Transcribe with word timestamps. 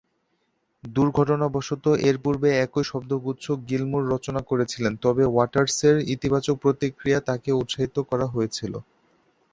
দুর্ঘটনাবশত 0.83 1.85
এর 2.07 2.17
পূর্বে 2.23 2.49
একই 2.65 2.83
শব্দগুচ্ছ 2.91 3.45
গিলমোর 3.69 4.03
রচনা 4.13 4.41
করেছিলেন, 4.49 4.93
তবে 5.03 5.23
ওয়াটার্সের 5.27 5.95
ইতিবাচক 6.13 6.55
প্রতিক্রিয়া 6.63 7.19
তাকে 7.29 7.49
উৎসাহিত 7.61 7.95
করা 8.09 8.25
হয়েছিল। 8.27 8.73